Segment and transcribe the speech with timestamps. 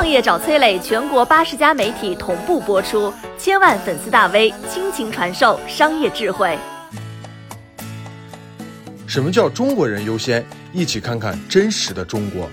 [0.00, 6.56] 创业找崔磊，全国八十家媒体同步播出，千万粉丝大 V 倾情传授商业智慧。
[9.06, 10.42] 什么叫中国人优先？
[10.72, 12.48] 一起看看真实的中国。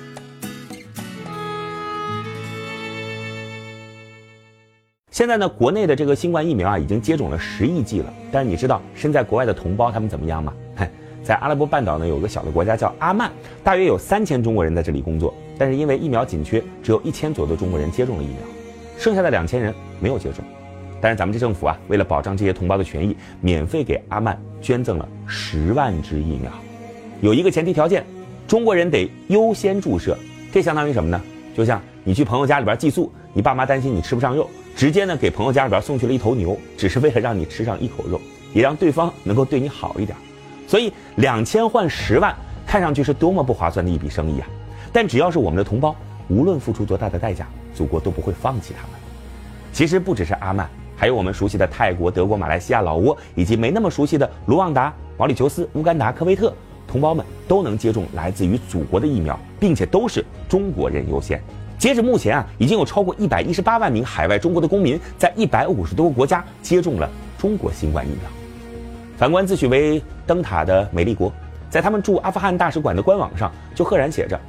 [5.09, 8.13] 现在呢，国内的这个新冠疫苗啊，已经接种了十亿剂了。
[8.29, 10.53] 但是你知道身在国外的同胞他们怎么样吗？
[11.23, 13.31] 在阿拉伯半岛呢，有个小的国家叫阿曼，
[13.63, 15.33] 大约有三千中国人在这里工作。
[15.57, 18.37] 但是因为疫苗紧缺，只有一千左右的中国人接种了疫苗，
[18.97, 20.43] 剩下的两千人没有接种。
[20.99, 26.51] 但是咱们这政府啊，为了保障这些同胞的权益，免费给阿曼捐赠了十万支疫苗。
[27.21, 28.05] 有一个前提条件，
[28.47, 30.17] 中国人得优先注射。
[30.51, 31.21] 这相当于什么呢？
[31.55, 34.49] 就像你去朋友家里边寄宿，你爸妈担心你吃不上肉。
[34.75, 38.21] 直接呢给朋友家里边送去了一头牛，只是为了让你吃上一口肉，
[38.53, 40.15] 也让对方能够对你好一点。
[40.67, 42.35] 所以两千换十万，
[42.65, 44.47] 看上去是多么不划算的一笔生意啊！
[44.91, 45.95] 但只要是我们的同胞，
[46.27, 48.91] 无论付出多大的代价，祖国都不会放弃他们。
[49.71, 56.53] 其实不只是阿曼，还有我们熟悉的泰国、德国、马来西亚、老挝，以及没那么熟悉的卢旺达、毛里求斯、乌干达、科威特，
[56.87, 61.41] 同胞们都能接种来自于祖国的疫苗，并且都是中国人优先。
[61.77, 67.07] 截止目前啊，已经有超过一百一十八万名海外中国的公民，在一百五十多个国家接种了
[67.37, 68.21] 中国新冠疫苗。
[69.15, 71.31] 反观自诩为灯塔的美利国，
[71.69, 74.39] 在他们驻阿富汗大使馆的官网上就赫然写着：“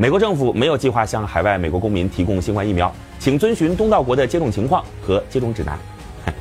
[0.00, 5.76] 美国政府没有计划向海外美国公民提供新冠疫苗，请遵循东道国的接种情况和接种指南。”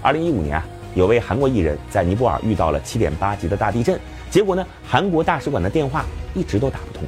[0.00, 3.98] 二零一五年啊，有位韩国艺人，在尼泊尔遇到了七点八级的大地震，
[4.30, 7.02] 结果呢，韩国大使馆的电话一直都打不通。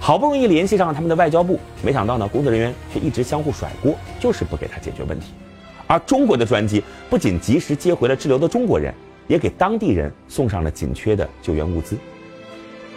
[0.00, 5.34] 好不容易联系上了他们的外交部，没想到呢，工作人员却一直相互甩锅，就是不给他解决问题。
[5.86, 8.94] 而中国的专机不仅及时接回了滞留的中国人，
[9.26, 11.98] 也给当地人送上了紧缺的救援物资。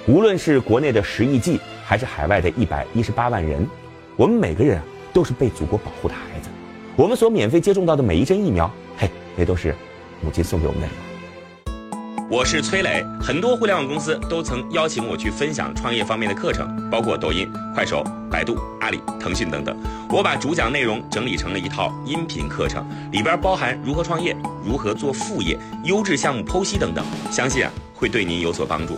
[0.07, 3.67] 无论是国内的十亿剂，还是海外的一百一十八万人，
[4.15, 6.47] 我们每个人，都是被祖国保护的孩子。
[6.95, 9.75] 我们所免费接种到的每一针疫苗，嘿，那都是
[10.21, 12.33] 母亲送给我们的礼物。
[12.33, 17.45] 我是崔磊，很多互联网公司都曾邀请我去分享创业方面的课程，包括抖音、
[17.75, 18.01] 快手、
[18.31, 19.77] 百度、阿里、腾讯等等。
[20.09, 28.97] 我把主讲内容整理成了一套音频课程，里边包含如何创业、如何做副业、优质项目剖析等等，相信啊会对您有所帮助。